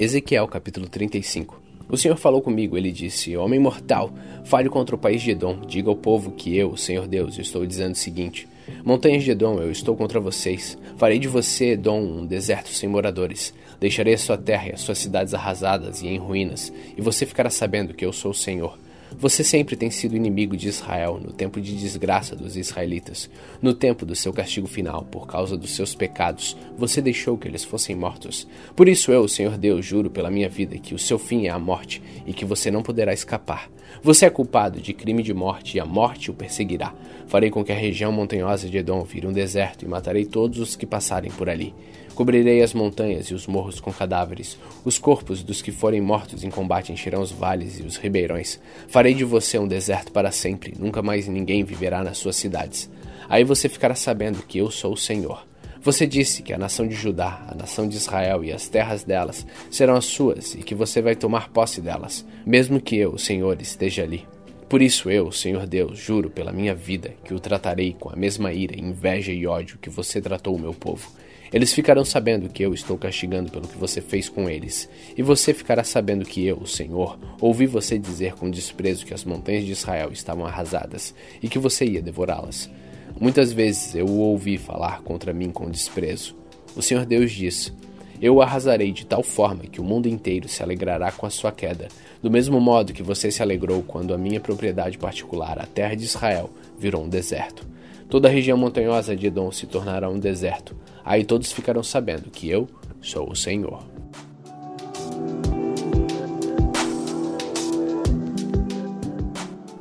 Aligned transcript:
Ezequiel 0.00 0.46
capítulo 0.46 0.88
35 0.88 1.60
O 1.88 1.96
Senhor 1.96 2.16
falou 2.16 2.40
comigo, 2.40 2.78
ele 2.78 2.92
disse: 2.92 3.36
Homem 3.36 3.58
mortal, 3.58 4.12
fale 4.44 4.68
contra 4.68 4.94
o 4.94 4.98
país 4.98 5.20
de 5.20 5.32
Edom, 5.32 5.58
diga 5.66 5.90
ao 5.90 5.96
povo 5.96 6.30
que 6.30 6.56
eu, 6.56 6.76
Senhor 6.76 7.08
Deus, 7.08 7.36
estou 7.36 7.66
dizendo 7.66 7.94
o 7.94 7.98
seguinte: 7.98 8.46
Montanhas 8.84 9.24
de 9.24 9.32
Edom, 9.32 9.58
eu 9.58 9.72
estou 9.72 9.96
contra 9.96 10.20
vocês. 10.20 10.78
Farei 10.96 11.18
de 11.18 11.26
você, 11.26 11.70
Edom, 11.70 12.00
um 12.00 12.24
deserto 12.24 12.68
sem 12.68 12.88
moradores. 12.88 13.52
Deixarei 13.80 14.14
a 14.14 14.18
sua 14.18 14.38
terra 14.38 14.68
e 14.68 14.72
as 14.72 14.82
suas 14.82 14.98
cidades 14.98 15.34
arrasadas 15.34 16.00
e 16.00 16.06
em 16.06 16.16
ruínas, 16.16 16.72
e 16.96 17.02
você 17.02 17.26
ficará 17.26 17.50
sabendo 17.50 17.92
que 17.92 18.06
eu 18.06 18.12
sou 18.12 18.30
o 18.30 18.34
Senhor. 18.34 18.78
Você 19.16 19.42
sempre 19.42 19.74
tem 19.74 19.90
sido 19.90 20.14
inimigo 20.14 20.56
de 20.56 20.68
Israel 20.68 21.20
no 21.22 21.32
tempo 21.32 21.60
de 21.60 21.76
desgraça 21.76 22.36
dos 22.36 22.56
israelitas. 22.56 23.30
No 23.60 23.72
tempo 23.72 24.04
do 24.04 24.14
seu 24.14 24.32
castigo 24.32 24.66
final, 24.66 25.04
por 25.04 25.26
causa 25.26 25.56
dos 25.56 25.74
seus 25.74 25.94
pecados, 25.94 26.56
você 26.76 27.00
deixou 27.00 27.38
que 27.38 27.48
eles 27.48 27.64
fossem 27.64 27.96
mortos. 27.96 28.46
Por 28.76 28.88
isso 28.88 29.10
eu, 29.10 29.26
Senhor 29.26 29.56
Deus, 29.56 29.84
juro 29.84 30.10
pela 30.10 30.30
minha 30.30 30.48
vida 30.48 30.78
que 30.78 30.94
o 30.94 30.98
seu 30.98 31.18
fim 31.18 31.46
é 31.46 31.50
a 31.50 31.58
morte 31.58 32.02
e 32.26 32.32
que 32.32 32.44
você 32.44 32.70
não 32.70 32.82
poderá 32.82 33.12
escapar. 33.12 33.70
Você 34.02 34.26
é 34.26 34.30
culpado 34.30 34.80
de 34.80 34.92
crime 34.92 35.22
de 35.22 35.32
morte 35.32 35.76
e 35.76 35.80
a 35.80 35.84
morte 35.84 36.30
o 36.30 36.34
perseguirá. 36.34 36.94
Farei 37.26 37.50
com 37.50 37.64
que 37.64 37.72
a 37.72 37.76
região 37.76 38.12
montanhosa 38.12 38.68
de 38.68 38.78
Edom 38.78 39.02
vire 39.04 39.26
um 39.26 39.32
deserto 39.32 39.84
e 39.84 39.88
matarei 39.88 40.24
todos 40.24 40.58
os 40.58 40.76
que 40.76 40.86
passarem 40.86 41.30
por 41.30 41.48
ali. 41.48 41.74
Cobrirei 42.18 42.64
as 42.64 42.74
montanhas 42.74 43.26
e 43.26 43.34
os 43.34 43.46
morros 43.46 43.78
com 43.78 43.92
cadáveres. 43.92 44.58
Os 44.84 44.98
corpos 44.98 45.44
dos 45.44 45.62
que 45.62 45.70
forem 45.70 46.00
mortos 46.00 46.42
em 46.42 46.50
combate 46.50 46.92
encherão 46.92 47.22
os 47.22 47.30
vales 47.30 47.78
e 47.78 47.84
os 47.84 47.96
ribeirões. 47.96 48.58
Farei 48.88 49.14
de 49.14 49.22
você 49.22 49.56
um 49.56 49.68
deserto 49.68 50.10
para 50.10 50.32
sempre. 50.32 50.74
Nunca 50.76 51.00
mais 51.00 51.28
ninguém 51.28 51.62
viverá 51.62 52.02
nas 52.02 52.18
suas 52.18 52.34
cidades. 52.34 52.90
Aí 53.28 53.44
você 53.44 53.68
ficará 53.68 53.94
sabendo 53.94 54.42
que 54.42 54.58
eu 54.58 54.68
sou 54.68 54.94
o 54.94 54.96
Senhor. 54.96 55.46
Você 55.80 56.08
disse 56.08 56.42
que 56.42 56.52
a 56.52 56.58
nação 56.58 56.88
de 56.88 56.94
Judá, 56.96 57.46
a 57.46 57.54
nação 57.54 57.88
de 57.88 57.96
Israel 57.96 58.44
e 58.44 58.52
as 58.52 58.66
terras 58.66 59.04
delas 59.04 59.46
serão 59.70 59.94
as 59.94 60.06
suas 60.06 60.56
e 60.56 60.58
que 60.64 60.74
você 60.74 61.00
vai 61.00 61.14
tomar 61.14 61.50
posse 61.50 61.80
delas, 61.80 62.26
mesmo 62.44 62.80
que 62.80 62.96
eu, 62.96 63.12
o 63.12 63.18
Senhor, 63.20 63.62
esteja 63.62 64.02
ali. 64.02 64.26
Por 64.68 64.82
isso 64.82 65.08
eu, 65.08 65.30
Senhor 65.30 65.68
Deus, 65.68 65.96
juro 65.96 66.30
pela 66.30 66.50
minha 66.50 66.74
vida 66.74 67.14
que 67.22 67.32
o 67.32 67.38
tratarei 67.38 67.94
com 67.96 68.10
a 68.10 68.16
mesma 68.16 68.52
ira, 68.52 68.76
inveja 68.76 69.30
e 69.30 69.46
ódio 69.46 69.78
que 69.80 69.88
você 69.88 70.20
tratou 70.20 70.56
o 70.56 70.58
meu 70.58 70.74
povo. 70.74 71.08
Eles 71.52 71.72
ficarão 71.72 72.04
sabendo 72.04 72.48
que 72.48 72.62
eu 72.62 72.74
estou 72.74 72.98
castigando 72.98 73.50
pelo 73.50 73.66
que 73.66 73.78
você 73.78 74.00
fez 74.00 74.28
com 74.28 74.48
eles, 74.48 74.88
e 75.16 75.22
você 75.22 75.54
ficará 75.54 75.82
sabendo 75.82 76.24
que 76.24 76.46
eu, 76.46 76.58
o 76.58 76.66
Senhor, 76.66 77.18
ouvi 77.40 77.66
você 77.66 77.98
dizer 77.98 78.34
com 78.34 78.50
desprezo 78.50 79.06
que 79.06 79.14
as 79.14 79.24
montanhas 79.24 79.64
de 79.64 79.72
Israel 79.72 80.10
estavam 80.12 80.46
arrasadas 80.46 81.14
e 81.42 81.48
que 81.48 81.58
você 81.58 81.86
ia 81.86 82.02
devorá-las. 82.02 82.70
Muitas 83.18 83.50
vezes 83.50 83.94
eu 83.94 84.06
o 84.06 84.18
ouvi 84.18 84.58
falar 84.58 85.00
contra 85.02 85.32
mim 85.32 85.50
com 85.50 85.70
desprezo. 85.70 86.36
O 86.76 86.82
Senhor 86.82 87.04
Deus 87.04 87.32
diz: 87.32 87.72
Eu 88.20 88.36
o 88.36 88.42
arrasarei 88.42 88.92
de 88.92 89.06
tal 89.06 89.22
forma 89.22 89.64
que 89.64 89.80
o 89.80 89.84
mundo 89.84 90.06
inteiro 90.06 90.48
se 90.48 90.62
alegrará 90.62 91.10
com 91.10 91.26
a 91.26 91.30
sua 91.30 91.50
queda, 91.50 91.88
do 92.22 92.30
mesmo 92.30 92.60
modo 92.60 92.92
que 92.92 93.02
você 93.02 93.30
se 93.30 93.42
alegrou 93.42 93.82
quando 93.82 94.14
a 94.14 94.18
minha 94.18 94.38
propriedade 94.38 94.98
particular, 94.98 95.58
a 95.58 95.66
terra 95.66 95.94
de 95.94 96.04
Israel, 96.04 96.50
virou 96.78 97.04
um 97.04 97.08
deserto. 97.08 97.66
Toda 98.08 98.28
a 98.28 98.30
região 98.30 98.56
montanhosa 98.56 99.14
de 99.14 99.26
Edom 99.26 99.52
se 99.52 99.66
tornará 99.66 100.08
um 100.08 100.18
deserto. 100.18 100.74
Aí 101.08 101.24
todos 101.24 101.50
ficarão 101.50 101.82
sabendo 101.82 102.30
que 102.30 102.50
eu 102.50 102.68
sou 103.00 103.30
o 103.30 103.34
Senhor. 103.34 103.82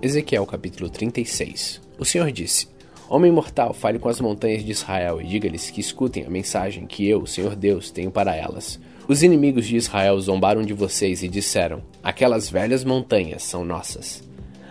Ezequiel 0.01 0.45
capítulo 0.45 0.89
36 0.89 1.81
O 1.99 2.05
Senhor 2.05 2.31
disse: 2.31 2.69
Homem 3.09 3.29
mortal, 3.29 3.73
fale 3.73 3.99
com 3.99 4.07
as 4.07 4.21
montanhas 4.21 4.63
de 4.63 4.71
Israel 4.71 5.19
e 5.21 5.27
diga-lhes 5.27 5.69
que 5.69 5.81
escutem 5.81 6.25
a 6.25 6.29
mensagem 6.29 6.87
que 6.87 7.05
eu, 7.05 7.25
Senhor 7.25 7.57
Deus, 7.57 7.91
tenho 7.91 8.09
para 8.09 8.33
elas. 8.33 8.79
Os 9.05 9.21
inimigos 9.21 9.67
de 9.67 9.75
Israel 9.75 10.17
zombaram 10.21 10.61
de 10.61 10.71
vocês 10.71 11.23
e 11.23 11.27
disseram: 11.27 11.83
Aquelas 12.01 12.49
velhas 12.49 12.85
montanhas 12.85 13.43
são 13.43 13.65
nossas. 13.65 14.23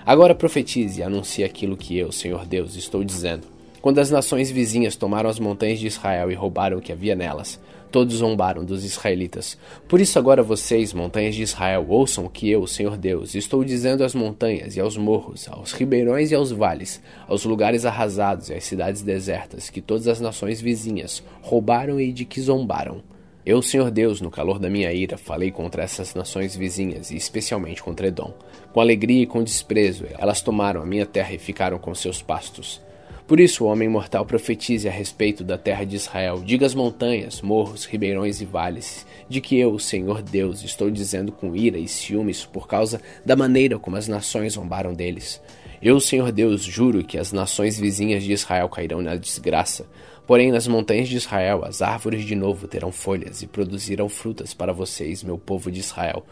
Agora 0.06 0.34
profetize 0.34 1.00
e 1.00 1.02
anuncie 1.02 1.44
aquilo 1.44 1.76
que 1.76 1.98
eu, 1.98 2.10
Senhor 2.10 2.46
Deus, 2.46 2.76
estou 2.76 3.04
dizendo. 3.04 3.55
Quando 3.86 4.00
as 4.00 4.10
nações 4.10 4.50
vizinhas 4.50 4.96
tomaram 4.96 5.30
as 5.30 5.38
montanhas 5.38 5.78
de 5.78 5.86
Israel 5.86 6.28
e 6.28 6.34
roubaram 6.34 6.78
o 6.78 6.80
que 6.80 6.90
havia 6.90 7.14
nelas, 7.14 7.60
todos 7.88 8.16
zombaram 8.16 8.64
dos 8.64 8.84
israelitas. 8.84 9.56
Por 9.86 10.00
isso 10.00 10.18
agora 10.18 10.42
vocês, 10.42 10.92
montanhas 10.92 11.36
de 11.36 11.42
Israel, 11.42 11.86
ouçam 11.88 12.24
o 12.24 12.28
que 12.28 12.50
eu, 12.50 12.66
Senhor 12.66 12.96
Deus, 12.96 13.36
estou 13.36 13.62
dizendo 13.62 14.02
às 14.02 14.12
montanhas 14.12 14.74
e 14.74 14.80
aos 14.80 14.96
morros, 14.96 15.48
aos 15.48 15.70
ribeirões 15.70 16.32
e 16.32 16.34
aos 16.34 16.50
vales, 16.50 17.00
aos 17.28 17.44
lugares 17.44 17.84
arrasados 17.84 18.48
e 18.48 18.54
às 18.54 18.64
cidades 18.64 19.02
desertas, 19.02 19.70
que 19.70 19.80
todas 19.80 20.08
as 20.08 20.20
nações 20.20 20.60
vizinhas 20.60 21.22
roubaram 21.40 22.00
e 22.00 22.10
de 22.10 22.24
que 22.24 22.40
zombaram. 22.40 23.04
Eu, 23.46 23.62
Senhor 23.62 23.92
Deus, 23.92 24.20
no 24.20 24.32
calor 24.32 24.58
da 24.58 24.68
minha 24.68 24.92
ira, 24.92 25.16
falei 25.16 25.52
contra 25.52 25.84
essas 25.84 26.12
nações 26.12 26.56
vizinhas 26.56 27.12
e 27.12 27.16
especialmente 27.16 27.84
contra 27.84 28.08
Edom. 28.08 28.34
Com 28.72 28.80
alegria 28.80 29.22
e 29.22 29.26
com 29.26 29.44
desprezo, 29.44 30.06
elas 30.18 30.40
tomaram 30.40 30.82
a 30.82 30.84
minha 30.84 31.06
terra 31.06 31.32
e 31.32 31.38
ficaram 31.38 31.78
com 31.78 31.94
seus 31.94 32.20
pastos. 32.20 32.84
Por 33.26 33.40
isso, 33.40 33.64
o 33.64 33.66
homem 33.66 33.88
mortal 33.88 34.24
profetize 34.24 34.88
a 34.88 34.92
respeito 34.92 35.42
da 35.42 35.58
terra 35.58 35.82
de 35.82 35.96
Israel. 35.96 36.40
Diga 36.44 36.64
às 36.64 36.76
montanhas, 36.76 37.42
morros, 37.42 37.84
ribeirões 37.84 38.40
e 38.40 38.44
vales, 38.44 39.04
de 39.28 39.40
que 39.40 39.58
eu, 39.58 39.76
Senhor 39.80 40.22
Deus, 40.22 40.62
estou 40.62 40.88
dizendo 40.88 41.32
com 41.32 41.56
ira 41.56 41.76
e 41.76 41.88
ciúmes 41.88 42.44
por 42.44 42.68
causa 42.68 43.00
da 43.24 43.34
maneira 43.34 43.80
como 43.80 43.96
as 43.96 44.06
nações 44.06 44.52
zombaram 44.52 44.94
deles. 44.94 45.42
Eu, 45.82 45.98
Senhor 45.98 46.30
Deus, 46.30 46.62
juro 46.62 47.02
que 47.02 47.18
as 47.18 47.32
nações 47.32 47.76
vizinhas 47.76 48.22
de 48.22 48.32
Israel 48.32 48.68
cairão 48.68 49.02
na 49.02 49.16
desgraça. 49.16 49.86
Porém, 50.24 50.52
nas 50.52 50.68
montanhas 50.68 51.08
de 51.08 51.16
Israel, 51.16 51.64
as 51.64 51.82
árvores 51.82 52.24
de 52.24 52.36
novo 52.36 52.68
terão 52.68 52.92
folhas 52.92 53.42
e 53.42 53.48
produzirão 53.48 54.08
frutas 54.08 54.54
para 54.54 54.72
vocês, 54.72 55.24
meu 55.24 55.36
povo 55.36 55.68
de 55.68 55.80
Israel. 55.80 56.24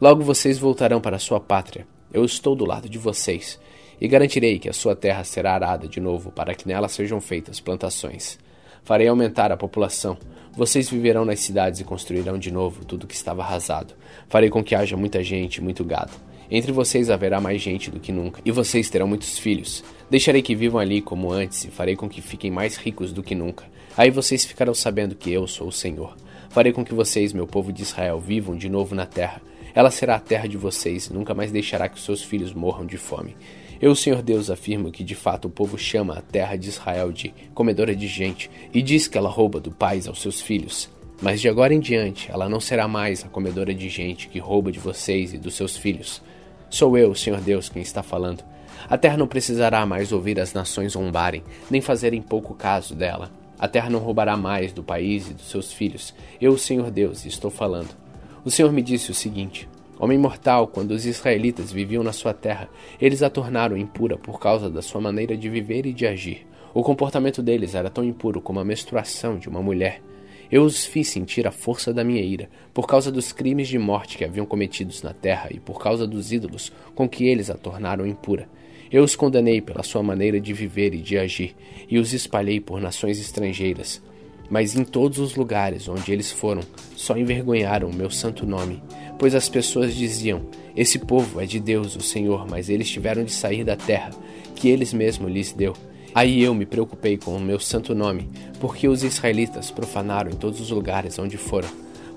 Logo 0.00 0.22
vocês 0.22 0.58
voltarão 0.58 1.00
para 1.00 1.18
sua 1.18 1.40
pátria. 1.40 1.84
Eu 2.12 2.24
estou 2.24 2.54
do 2.54 2.64
lado 2.64 2.88
de 2.88 2.98
vocês 2.98 3.58
e 4.00 4.08
garantirei 4.08 4.58
que 4.58 4.68
a 4.68 4.72
sua 4.72 4.94
terra 4.94 5.24
será 5.24 5.54
arada 5.54 5.88
de 5.88 6.00
novo 6.00 6.30
para 6.30 6.54
que 6.54 6.68
nela 6.68 6.88
sejam 6.88 7.20
feitas 7.20 7.60
plantações. 7.60 8.38
Farei 8.84 9.08
aumentar 9.08 9.50
a 9.50 9.56
população. 9.56 10.16
Vocês 10.52 10.88
viverão 10.88 11.24
nas 11.24 11.40
cidades 11.40 11.80
e 11.80 11.84
construirão 11.84 12.38
de 12.38 12.50
novo 12.50 12.84
tudo 12.84 13.06
que 13.06 13.14
estava 13.14 13.42
arrasado. 13.42 13.94
Farei 14.28 14.48
com 14.48 14.62
que 14.62 14.74
haja 14.74 14.96
muita 14.96 15.22
gente 15.22 15.56
e 15.56 15.60
muito 15.60 15.84
gado. 15.84 16.12
Entre 16.50 16.70
vocês 16.70 17.10
haverá 17.10 17.40
mais 17.40 17.60
gente 17.60 17.90
do 17.90 17.98
que 17.98 18.12
nunca, 18.12 18.40
e 18.44 18.52
vocês 18.52 18.88
terão 18.88 19.08
muitos 19.08 19.38
filhos. 19.38 19.82
Deixarei 20.08 20.40
que 20.40 20.54
vivam 20.54 20.80
ali 20.80 21.00
como 21.02 21.32
antes, 21.32 21.64
e 21.64 21.70
farei 21.70 21.96
com 21.96 22.08
que 22.08 22.22
fiquem 22.22 22.50
mais 22.50 22.76
ricos 22.76 23.12
do 23.12 23.22
que 23.22 23.34
nunca. 23.34 23.64
Aí 23.96 24.10
vocês 24.10 24.44
ficarão 24.44 24.72
sabendo 24.72 25.16
que 25.16 25.32
eu 25.32 25.46
sou 25.48 25.68
o 25.68 25.72
Senhor. 25.72 26.16
Farei 26.50 26.72
com 26.72 26.84
que 26.84 26.94
vocês, 26.94 27.32
meu 27.32 27.46
povo 27.46 27.72
de 27.72 27.82
Israel, 27.82 28.20
vivam 28.20 28.56
de 28.56 28.68
novo 28.68 28.94
na 28.94 29.04
terra. 29.04 29.42
Ela 29.74 29.90
será 29.90 30.14
a 30.14 30.20
terra 30.20 30.46
de 30.46 30.56
vocês, 30.56 31.06
e 31.06 31.12
nunca 31.12 31.34
mais 31.34 31.50
deixará 31.50 31.88
que 31.88 32.00
seus 32.00 32.22
filhos 32.22 32.54
morram 32.54 32.86
de 32.86 32.96
fome. 32.96 33.36
Eu, 33.80 33.94
Senhor 33.94 34.22
Deus, 34.22 34.50
afirmo 34.50 34.90
que 34.90 35.04
de 35.04 35.14
fato 35.14 35.46
o 35.46 35.50
povo 35.50 35.76
chama 35.76 36.14
a 36.14 36.22
terra 36.22 36.56
de 36.56 36.68
Israel 36.68 37.12
de 37.12 37.34
comedora 37.54 37.94
de 37.94 38.06
gente 38.06 38.50
e 38.72 38.80
diz 38.80 39.06
que 39.06 39.18
ela 39.18 39.28
rouba 39.28 39.60
do 39.60 39.70
pais 39.70 40.08
aos 40.08 40.22
seus 40.22 40.40
filhos. 40.40 40.88
Mas 41.20 41.40
de 41.40 41.48
agora 41.48 41.74
em 41.74 41.80
diante 41.80 42.30
ela 42.30 42.48
não 42.48 42.60
será 42.60 42.88
mais 42.88 43.24
a 43.24 43.28
comedora 43.28 43.74
de 43.74 43.88
gente 43.88 44.28
que 44.28 44.38
rouba 44.38 44.72
de 44.72 44.78
vocês 44.78 45.34
e 45.34 45.38
dos 45.38 45.54
seus 45.54 45.76
filhos. 45.76 46.22
Sou 46.70 46.96
eu, 46.96 47.14
Senhor 47.14 47.40
Deus, 47.40 47.68
quem 47.68 47.82
está 47.82 48.02
falando. 48.02 48.42
A 48.88 48.96
terra 48.96 49.16
não 49.16 49.26
precisará 49.26 49.84
mais 49.84 50.12
ouvir 50.12 50.40
as 50.40 50.52
nações 50.52 50.92
zombarem, 50.92 51.42
nem 51.70 51.80
fazerem 51.80 52.22
pouco 52.22 52.54
caso 52.54 52.94
dela. 52.94 53.30
A 53.58 53.66
terra 53.66 53.90
não 53.90 54.00
roubará 54.00 54.36
mais 54.36 54.72
do 54.72 54.82
país 54.82 55.30
e 55.30 55.34
dos 55.34 55.48
seus 55.50 55.72
filhos. 55.72 56.14
Eu, 56.40 56.56
Senhor 56.58 56.90
Deus, 56.90 57.24
estou 57.24 57.50
falando. 57.50 57.88
O 58.44 58.50
Senhor 58.50 58.70
me 58.72 58.82
disse 58.82 59.10
o 59.10 59.14
seguinte: 59.14 59.68
Homem 59.98 60.18
mortal, 60.18 60.68
quando 60.68 60.90
os 60.90 61.06
israelitas 61.06 61.72
viviam 61.72 62.02
na 62.02 62.12
sua 62.12 62.34
terra, 62.34 62.68
eles 63.00 63.22
a 63.22 63.30
tornaram 63.30 63.78
impura 63.78 64.18
por 64.18 64.38
causa 64.38 64.68
da 64.68 64.82
sua 64.82 65.00
maneira 65.00 65.34
de 65.34 65.48
viver 65.48 65.86
e 65.86 65.92
de 65.94 66.06
agir. 66.06 66.46
O 66.74 66.82
comportamento 66.82 67.42
deles 67.42 67.74
era 67.74 67.88
tão 67.88 68.04
impuro 68.04 68.42
como 68.42 68.60
a 68.60 68.64
menstruação 68.64 69.38
de 69.38 69.48
uma 69.48 69.62
mulher. 69.62 70.02
Eu 70.52 70.64
os 70.64 70.84
fiz 70.84 71.08
sentir 71.08 71.46
a 71.46 71.50
força 71.50 71.94
da 71.94 72.04
minha 72.04 72.20
ira, 72.20 72.50
por 72.74 72.86
causa 72.86 73.10
dos 73.10 73.32
crimes 73.32 73.68
de 73.68 73.78
morte 73.78 74.18
que 74.18 74.24
haviam 74.24 74.44
cometidos 74.44 75.02
na 75.02 75.14
terra 75.14 75.48
e 75.50 75.58
por 75.58 75.80
causa 75.82 76.06
dos 76.06 76.30
ídolos 76.30 76.70
com 76.94 77.08
que 77.08 77.26
eles 77.26 77.48
a 77.48 77.54
tornaram 77.54 78.06
impura. 78.06 78.46
Eu 78.92 79.02
os 79.02 79.16
condenei 79.16 79.62
pela 79.62 79.82
sua 79.82 80.02
maneira 80.02 80.38
de 80.38 80.52
viver 80.52 80.92
e 80.92 80.98
de 80.98 81.16
agir, 81.16 81.56
e 81.88 81.98
os 81.98 82.12
espalhei 82.12 82.60
por 82.60 82.82
nações 82.82 83.18
estrangeiras. 83.18 84.02
Mas 84.48 84.76
em 84.76 84.84
todos 84.84 85.18
os 85.18 85.34
lugares 85.34 85.88
onde 85.88 86.12
eles 86.12 86.30
foram, 86.30 86.62
só 86.96 87.16
envergonharam 87.16 87.88
o 87.88 87.94
meu 87.94 88.10
santo 88.10 88.46
nome, 88.46 88.82
pois 89.18 89.34
as 89.34 89.48
pessoas 89.48 89.94
diziam: 89.94 90.42
Esse 90.76 90.98
povo 90.98 91.40
é 91.40 91.46
de 91.46 91.58
Deus, 91.60 91.96
o 91.96 92.00
Senhor, 92.00 92.46
mas 92.48 92.68
eles 92.68 92.88
tiveram 92.88 93.24
de 93.24 93.32
sair 93.32 93.64
da 93.64 93.76
terra 93.76 94.10
que 94.54 94.68
eles 94.68 94.94
mesmos 94.94 95.30
lhes 95.30 95.52
deu 95.52 95.74
Aí 96.16 96.42
eu 96.42 96.54
me 96.54 96.64
preocupei 96.64 97.18
com 97.18 97.36
o 97.36 97.38
meu 97.38 97.60
santo 97.60 97.94
nome, 97.94 98.26
porque 98.58 98.88
os 98.88 99.04
israelitas 99.04 99.70
profanaram 99.70 100.30
em 100.30 100.34
todos 100.34 100.62
os 100.62 100.70
lugares 100.70 101.18
onde 101.18 101.36
foram. 101.36 101.68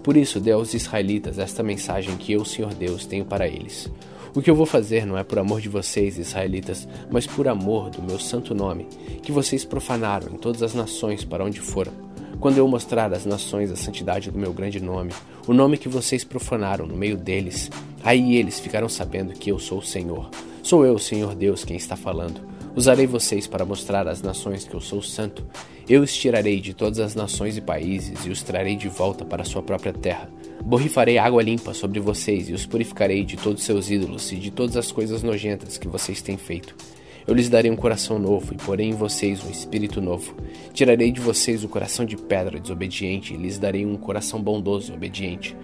Por 0.02 0.16
isso 0.16 0.40
dei 0.40 0.54
aos 0.54 0.74
israelitas 0.74 1.38
esta 1.38 1.62
mensagem 1.62 2.16
que 2.16 2.32
eu, 2.32 2.46
Senhor 2.46 2.74
Deus, 2.74 3.06
tenho 3.06 3.26
para 3.26 3.46
eles. 3.46 3.92
O 4.34 4.42
que 4.42 4.50
eu 4.50 4.56
vou 4.56 4.66
fazer 4.66 5.06
não 5.06 5.18
é 5.18 5.24
por 5.26 5.38
amor 5.38 5.60
de 5.60 5.68
vocês, 5.68 6.18
israelitas, 6.18 6.88
mas 7.12 7.28
por 7.28 7.50
amor 7.50 7.90
do 7.90 8.02
meu 8.02 8.18
santo 8.18 8.56
nome, 8.56 8.88
que 9.22 9.34
vocês 9.34 9.66
profanaram 9.66 10.34
em 10.34 10.38
todas 10.38 10.64
as 10.64 10.74
nações 10.74 11.26
para 11.26 11.44
onde 11.44 11.60
foram. 11.60 11.92
Quando 12.40 12.58
eu 12.58 12.68
mostrar 12.68 13.12
às 13.14 13.26
nações 13.26 13.72
a 13.72 13.76
santidade 13.76 14.32
do 14.32 14.40
meu 14.40 14.54
grande 14.54 14.80
nome, 14.80 15.12
o 15.46 15.54
nome 15.54 15.78
que 15.78 15.90
vocês 15.90 16.24
profanaram 16.24 16.86
no 16.86 16.96
meio 16.96 17.18
deles, 17.18 17.70
aí 18.04 18.36
eles 18.36 18.60
ficarão 18.60 18.88
sabendo 18.88 19.34
que 19.34 19.52
eu 19.52 19.60
sou 19.60 19.80
o 19.80 19.86
Senhor. 19.86 20.30
Sou 20.64 20.86
eu, 20.86 20.98
Senhor 20.98 21.36
Deus, 21.36 21.66
quem 21.66 21.76
está 21.76 21.96
falando. 21.96 22.42
Usarei 22.76 23.08
vocês 23.08 23.48
para 23.48 23.66
mostrar 23.66 24.08
às 24.08 24.22
nações 24.22 24.66
que 24.66 24.74
eu 24.74 24.80
sou 24.80 25.02
santo. 25.02 25.46
Eu 25.88 26.02
os 26.02 26.14
tirarei 26.16 26.62
de 26.62 26.74
todas 26.74 27.00
as 27.00 27.16
nações 27.16 27.58
e 27.58 27.62
países 27.62 28.26
e 28.26 28.30
os 28.30 28.44
trarei 28.44 28.76
de 28.76 28.88
volta 28.88 29.26
para 29.26 29.44
sua 29.44 29.62
própria 29.62 29.92
terra. 29.92 30.30
Borrifarei 30.64 31.18
água 31.18 31.42
limpa 31.42 31.74
sobre 31.74 32.00
vocês 32.00 32.48
e 32.48 32.54
os 32.54 32.66
purificarei 32.66 33.26
de 33.26 33.36
todos 33.38 33.64
seus 33.64 33.90
ídolos 33.90 34.32
e 34.32 34.36
de 34.36 34.52
todas 34.52 34.78
as 34.78 34.92
coisas 34.92 35.24
nojentas 35.24 35.78
que 35.78 35.88
vocês 35.88 36.22
têm 36.22 36.38
feito. 36.38 36.76
Eu 37.28 37.34
lhes 37.34 37.50
darei 37.50 37.70
um 37.70 37.76
coração 37.76 38.18
novo 38.18 38.54
e 38.54 38.58
porei 38.58 38.88
em 38.88 38.94
vocês 38.94 39.44
um 39.44 39.50
espírito 39.50 40.02
novo. 40.02 40.36
Tirarei 40.74 41.12
de 41.12 41.20
vocês 41.20 41.64
o 41.64 41.70
coração 41.70 42.06
de 42.06 42.18
pedra 42.18 42.60
desobediente 42.60 43.34
e 43.34 43.38
lhes 43.38 43.60
darei 43.60 43.86
um 43.86 43.96
coração 43.96 44.42
bondoso 44.42 44.92
e 44.92 44.96
obediente. 44.96 45.56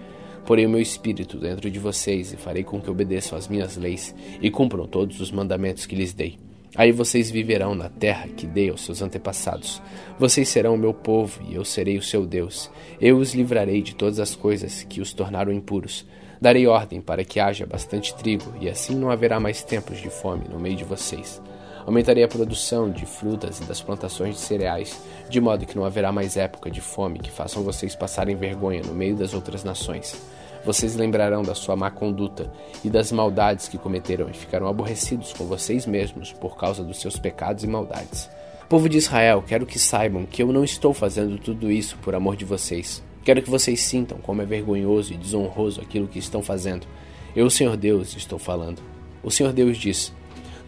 Porei 0.44 0.64
o 0.64 0.70
meu 0.70 0.80
espírito 0.80 1.38
dentro 1.38 1.68
de 1.70 1.78
vocês 1.78 2.32
e 2.32 2.36
farei 2.36 2.62
com 2.62 2.80
que 2.80 2.90
obedeçam 2.90 3.36
às 3.36 3.48
minhas 3.48 3.76
leis 3.76 4.14
e 4.40 4.50
cumpram 4.50 4.86
todos 4.86 5.20
os 5.20 5.32
mandamentos 5.32 5.86
que 5.86 5.96
lhes 5.96 6.12
dei. 6.12 6.38
Aí 6.76 6.92
vocês 6.92 7.30
viverão 7.30 7.74
na 7.74 7.88
terra 7.88 8.28
que 8.28 8.46
dei 8.46 8.68
aos 8.68 8.82
seus 8.82 9.00
antepassados. 9.00 9.80
Vocês 10.18 10.48
serão 10.48 10.74
o 10.74 10.78
meu 10.78 10.92
povo 10.92 11.40
e 11.48 11.54
eu 11.54 11.64
serei 11.64 11.96
o 11.96 12.02
seu 12.02 12.26
Deus. 12.26 12.70
Eu 13.00 13.16
os 13.16 13.34
livrarei 13.34 13.80
de 13.80 13.94
todas 13.94 14.20
as 14.20 14.36
coisas 14.36 14.84
que 14.84 15.00
os 15.00 15.14
tornaram 15.14 15.52
impuros. 15.52 16.06
Darei 16.40 16.66
ordem 16.66 17.00
para 17.00 17.24
que 17.24 17.40
haja 17.40 17.66
bastante 17.66 18.14
trigo, 18.14 18.52
e 18.60 18.68
assim 18.68 18.94
não 18.94 19.10
haverá 19.10 19.40
mais 19.40 19.62
tempos 19.62 19.98
de 19.98 20.10
fome 20.10 20.44
no 20.48 20.58
meio 20.58 20.76
de 20.76 20.84
vocês. 20.84 21.40
Aumentarei 21.86 22.24
a 22.24 22.28
produção 22.28 22.90
de 22.90 23.06
frutas 23.06 23.60
e 23.60 23.64
das 23.64 23.80
plantações 23.80 24.34
de 24.34 24.40
cereais, 24.40 25.00
de 25.30 25.40
modo 25.40 25.64
que 25.64 25.76
não 25.76 25.84
haverá 25.84 26.10
mais 26.10 26.36
época 26.36 26.68
de 26.68 26.80
fome 26.80 27.20
que 27.20 27.30
façam 27.30 27.62
vocês 27.62 27.94
passarem 27.94 28.34
vergonha 28.34 28.82
no 28.82 28.92
meio 28.92 29.14
das 29.14 29.32
outras 29.32 29.62
nações. 29.62 30.20
Vocês 30.64 30.96
lembrarão 30.96 31.42
da 31.42 31.54
sua 31.54 31.76
má 31.76 31.88
conduta 31.92 32.52
e 32.84 32.90
das 32.90 33.12
maldades 33.12 33.68
que 33.68 33.78
cometeram 33.78 34.28
e 34.28 34.32
ficarão 34.32 34.66
aborrecidos 34.66 35.32
com 35.32 35.44
vocês 35.44 35.86
mesmos 35.86 36.32
por 36.32 36.56
causa 36.56 36.82
dos 36.82 37.00
seus 37.00 37.16
pecados 37.16 37.62
e 37.62 37.68
maldades. 37.68 38.28
Povo 38.68 38.88
de 38.88 38.98
Israel, 38.98 39.44
quero 39.46 39.64
que 39.64 39.78
saibam 39.78 40.26
que 40.26 40.42
eu 40.42 40.52
não 40.52 40.64
estou 40.64 40.92
fazendo 40.92 41.38
tudo 41.38 41.70
isso 41.70 41.96
por 41.98 42.16
amor 42.16 42.34
de 42.34 42.44
vocês. 42.44 43.00
Quero 43.26 43.42
que 43.42 43.50
vocês 43.50 43.80
sintam 43.80 44.18
como 44.18 44.40
é 44.40 44.46
vergonhoso 44.46 45.12
e 45.12 45.16
desonroso 45.16 45.80
aquilo 45.80 46.06
que 46.06 46.16
estão 46.16 46.44
fazendo. 46.44 46.86
Eu, 47.34 47.50
Senhor 47.50 47.76
Deus, 47.76 48.14
estou 48.16 48.38
falando. 48.38 48.80
O 49.20 49.32
Senhor 49.32 49.52
Deus 49.52 49.76
diz: 49.76 50.14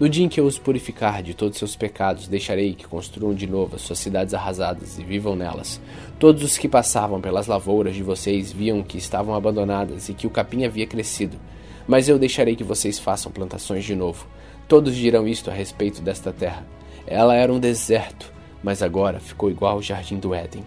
no 0.01 0.09
dia 0.09 0.25
em 0.25 0.29
que 0.29 0.41
eu 0.41 0.45
os 0.45 0.59
purificar 0.59 1.23
de 1.23 1.35
todos 1.35 1.57
seus 1.57 1.77
pecados, 1.77 2.27
deixarei 2.27 2.75
que 2.75 2.89
construam 2.89 3.33
de 3.33 3.47
novo 3.47 3.77
as 3.77 3.83
suas 3.83 4.01
cidades 4.01 4.35
arrasadas 4.35 4.99
e 4.99 5.05
vivam 5.05 5.37
nelas. 5.37 5.81
Todos 6.19 6.43
os 6.43 6.59
que 6.59 6.69
passavam 6.69 7.21
pelas 7.21 7.47
lavouras 7.47 7.95
de 7.95 8.03
vocês 8.03 8.51
viam 8.51 8.83
que 8.83 8.99
estavam 8.99 9.37
abandonadas 9.37 10.09
e 10.09 10.15
que 10.15 10.27
o 10.27 10.31
capim 10.31 10.65
havia 10.65 10.85
crescido. 10.85 11.39
Mas 11.87 12.09
eu 12.09 12.19
deixarei 12.19 12.57
que 12.57 12.65
vocês 12.65 12.99
façam 12.99 13.31
plantações 13.31 13.85
de 13.85 13.95
novo. 13.95 14.27
Todos 14.67 14.97
dirão 14.97 15.29
isto 15.29 15.49
a 15.49 15.55
respeito 15.55 16.03
desta 16.03 16.33
terra. 16.33 16.67
Ela 17.07 17.37
era 17.37 17.53
um 17.53 17.61
deserto, 17.61 18.33
mas 18.65 18.83
agora 18.83 19.21
ficou 19.21 19.49
igual 19.49 19.75
ao 19.75 19.83
jardim 19.83 20.19
do 20.19 20.35
Éden. 20.35 20.65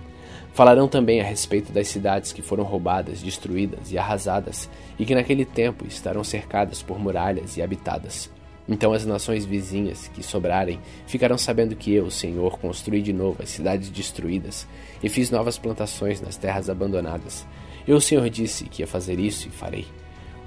Falarão 0.53 0.87
também 0.87 1.21
a 1.21 1.23
respeito 1.23 1.71
das 1.71 1.87
cidades 1.87 2.33
que 2.33 2.41
foram 2.41 2.63
roubadas, 2.63 3.21
destruídas 3.21 3.91
e 3.91 3.97
arrasadas, 3.97 4.69
e 4.99 5.05
que 5.05 5.15
naquele 5.15 5.45
tempo 5.45 5.87
estarão 5.87 6.23
cercadas 6.23 6.83
por 6.83 6.99
muralhas 6.99 7.55
e 7.55 7.61
habitadas. 7.61 8.29
Então 8.67 8.93
as 8.93 9.05
nações 9.05 9.45
vizinhas 9.45 10.07
que 10.09 10.21
sobrarem 10.21 10.79
ficarão 11.07 11.37
sabendo 11.37 11.75
que 11.75 11.93
eu, 11.93 12.09
Senhor, 12.11 12.59
construí 12.59 13.01
de 13.01 13.11
novo 13.11 13.41
as 13.41 13.49
cidades 13.49 13.89
destruídas 13.89 14.67
e 15.01 15.09
fiz 15.09 15.31
novas 15.31 15.57
plantações 15.57 16.21
nas 16.21 16.37
terras 16.37 16.69
abandonadas. 16.69 17.45
Eu, 17.87 17.97
o 17.97 18.01
Senhor, 18.01 18.29
disse 18.29 18.65
que 18.65 18.81
ia 18.81 18.87
fazer 18.87 19.19
isso 19.19 19.47
e 19.47 19.51
farei. 19.51 19.85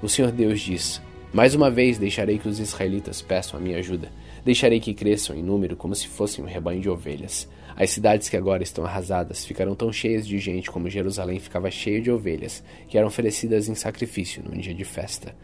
O 0.01 0.07
Senhor 0.07 0.31
Deus 0.31 0.61
diz: 0.61 1.01
Mais 1.33 1.53
uma 1.53 1.69
vez 1.69 1.97
deixarei 1.97 2.39
que 2.39 2.47
os 2.47 2.59
israelitas 2.59 3.21
peçam 3.21 3.59
a 3.59 3.61
minha 3.61 3.79
ajuda. 3.79 4.11
Deixarei 4.43 4.79
que 4.79 4.93
cresçam 4.93 5.35
em 5.35 5.43
número 5.43 5.75
como 5.75 5.95
se 5.95 6.07
fossem 6.07 6.43
um 6.43 6.47
rebanho 6.47 6.79
de 6.79 6.89
ovelhas. 6.89 7.49
As 7.77 7.89
cidades 7.89 8.29
que 8.29 8.37
agora 8.37 8.63
estão 8.63 8.85
arrasadas 8.85 9.45
ficarão 9.45 9.75
tão 9.75 9.91
cheias 9.91 10.25
de 10.25 10.37
gente 10.39 10.71
como 10.71 10.89
Jerusalém 10.89 11.39
ficava 11.39 11.69
cheia 11.69 12.01
de 12.01 12.09
ovelhas, 12.09 12.63
que 12.87 12.97
eram 12.97 13.07
oferecidas 13.07 13.67
em 13.67 13.75
sacrifício 13.75 14.41
num 14.43 14.57
dia 14.57 14.73
de 14.73 14.85
festa. 14.85 15.35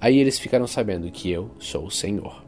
Aí 0.00 0.18
eles 0.18 0.38
ficaram 0.38 0.66
sabendo 0.66 1.10
que 1.10 1.30
eu 1.30 1.50
sou 1.58 1.86
o 1.86 1.90
Senhor. 1.90 2.44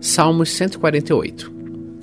Salmos 0.00 0.50
148 0.50 1.52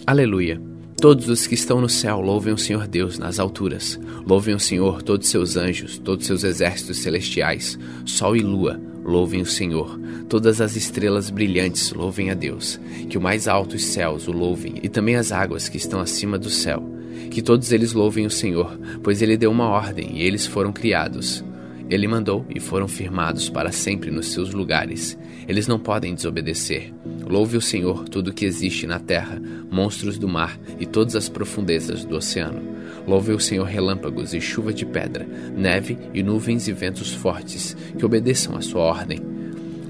Aleluia. 0.06 0.62
Todos 1.00 1.30
os 1.30 1.48
que 1.48 1.56
estão 1.56 1.80
no 1.80 1.88
céu 1.88 2.20
louvem 2.20 2.54
o 2.54 2.58
Senhor 2.58 2.88
Deus 2.88 3.18
nas 3.18 3.40
alturas. 3.40 4.00
Louvem 4.26 4.54
o 4.54 4.60
Senhor 4.60 5.02
todos 5.02 5.30
seus 5.30 5.56
anjos, 5.56 5.98
todos 5.98 6.26
seus 6.26 6.44
exércitos 6.44 7.00
celestiais, 7.00 7.80
sol 8.06 8.36
e 8.36 8.42
lua. 8.42 8.91
Louvem 9.04 9.42
o 9.42 9.46
Senhor. 9.46 10.00
Todas 10.30 10.62
as 10.62 10.76
estrelas 10.76 11.30
brilhantes 11.30 11.92
louvem 11.92 12.30
a 12.30 12.34
Deus. 12.34 12.80
Que 13.10 13.18
o 13.18 13.22
mais 13.22 13.48
altos 13.48 13.86
céus 13.86 14.28
o 14.28 14.32
louvem 14.32 14.76
e 14.82 14.90
também 14.90 15.16
as 15.16 15.32
águas 15.32 15.68
que 15.68 15.78
estão 15.78 16.00
acima 16.00 16.38
do 16.38 16.50
céu 16.50 17.02
que 17.32 17.42
todos 17.42 17.72
eles 17.72 17.94
louvem 17.94 18.26
o 18.26 18.30
Senhor, 18.30 18.78
pois 19.02 19.22
ele 19.22 19.38
deu 19.38 19.50
uma 19.50 19.70
ordem 19.70 20.18
e 20.18 20.22
eles 20.22 20.46
foram 20.46 20.74
criados. 20.74 21.44
Ele 21.92 22.08
mandou 22.08 22.46
e 22.50 22.58
foram 22.58 22.88
firmados 22.88 23.50
para 23.50 23.70
sempre 23.70 24.10
nos 24.10 24.28
seus 24.28 24.54
lugares. 24.54 25.18
Eles 25.46 25.68
não 25.68 25.78
podem 25.78 26.16
desobedecer. 26.16 26.94
Louve 27.28 27.58
o 27.58 27.62
Senhor 27.62 28.08
tudo 28.08 28.34
que 28.34 28.46
existe 28.46 28.88
na 28.88 28.98
terra, 28.98 29.42
monstros 29.70 30.18
do 30.18 30.26
mar 30.26 30.58
e 30.80 30.86
todas 30.86 31.18
as 31.18 31.28
profundezas 31.28 32.06
do 32.06 32.16
oceano. 32.16 32.62
Louve 33.06 33.34
o 33.34 33.40
Senhor 33.42 33.66
relâmpagos 33.66 34.34
e 34.34 34.40
chuva 34.40 34.74
de 34.74 34.86
pedra, 34.86 35.28
neve 35.54 35.98
e 36.14 36.24
nuvens 36.24 36.70
e 36.70 36.72
ventos 36.72 37.12
fortes, 37.12 37.76
que 37.98 38.06
obedeçam 38.06 38.56
à 38.56 38.62
sua 38.62 38.84
ordem. 38.84 39.20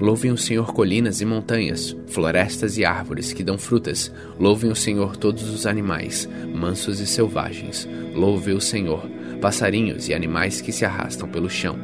Louvem 0.00 0.32
o 0.32 0.36
Senhor 0.36 0.72
colinas 0.72 1.20
e 1.20 1.24
montanhas, 1.24 1.96
florestas 2.08 2.76
e 2.76 2.84
árvores 2.84 3.32
que 3.32 3.44
dão 3.44 3.56
frutas. 3.56 4.12
Louvem 4.40 4.72
o 4.72 4.74
Senhor 4.74 5.16
todos 5.16 5.48
os 5.48 5.64
animais, 5.66 6.28
mansos 6.52 6.98
e 6.98 7.06
selvagens. 7.06 7.88
Louvem 8.12 8.56
o 8.56 8.60
Senhor, 8.60 9.08
passarinhos 9.42 10.08
e 10.08 10.14
animais 10.14 10.60
que 10.60 10.72
se 10.72 10.84
arrastam 10.84 11.28
pelo 11.28 11.50
chão. 11.50 11.76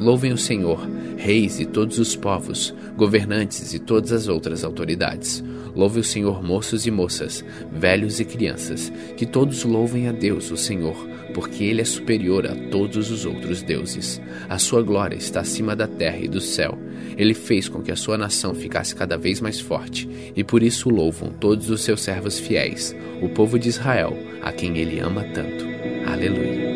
Louvem 0.00 0.32
o 0.32 0.38
Senhor, 0.38 0.80
reis 1.18 1.60
e 1.60 1.66
todos 1.66 1.98
os 1.98 2.16
povos, 2.16 2.74
governantes 2.96 3.72
e 3.74 3.78
todas 3.78 4.10
as 4.10 4.26
outras 4.26 4.64
autoridades. 4.64 5.44
Louve 5.76 6.00
o 6.00 6.04
Senhor, 6.04 6.42
moços 6.42 6.86
e 6.86 6.90
moças, 6.90 7.44
velhos 7.70 8.18
e 8.18 8.24
crianças, 8.24 8.90
que 9.16 9.26
todos 9.26 9.62
louvem 9.62 10.08
a 10.08 10.12
Deus, 10.12 10.50
o 10.50 10.56
Senhor, 10.56 10.96
porque 11.34 11.64
Ele 11.64 11.82
é 11.82 11.84
superior 11.84 12.46
a 12.46 12.54
todos 12.70 13.10
os 13.10 13.24
outros 13.26 13.62
deuses. 13.62 14.20
A 14.48 14.58
sua 14.58 14.82
glória 14.82 15.16
está 15.16 15.40
acima 15.40 15.76
da 15.76 15.86
terra 15.86 16.18
e 16.18 16.28
do 16.28 16.40
céu. 16.40 16.78
Ele 17.16 17.34
fez 17.34 17.68
com 17.68 17.82
que 17.82 17.92
a 17.92 17.96
sua 17.96 18.16
nação 18.16 18.54
ficasse 18.54 18.94
cada 18.94 19.18
vez 19.18 19.40
mais 19.40 19.60
forte, 19.60 20.08
e 20.34 20.42
por 20.42 20.62
isso 20.62 20.88
louvam 20.88 21.30
todos 21.30 21.68
os 21.68 21.82
seus 21.82 22.00
servos 22.02 22.38
fiéis, 22.38 22.96
o 23.20 23.28
povo 23.28 23.58
de 23.58 23.68
Israel, 23.68 24.16
a 24.42 24.50
quem 24.50 24.78
Ele 24.78 24.98
ama 24.98 25.22
tanto. 25.24 25.64
Aleluia. 26.10 26.71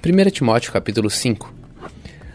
Primeira 0.00 0.30
Timóteo 0.30 0.72
capítulo 0.72 1.10
5 1.10 1.60